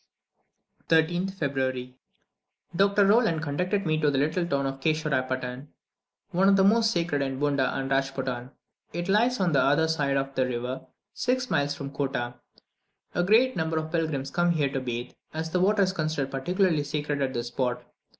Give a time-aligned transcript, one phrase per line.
[0.89, 1.95] 13th February.
[2.75, 3.05] Dr.
[3.05, 5.67] Rolland conducted me to the little town of Kesho Rae Patum,
[6.31, 8.49] one of the most sacred in Bunda and Rajpootan.
[8.93, 10.81] It lies on the other side of the river,
[11.13, 12.33] six miles from Kottah.
[13.13, 16.83] A great number of pilgrims come here to bathe, as the water is considered particularly
[16.83, 17.85] sacred at this spot.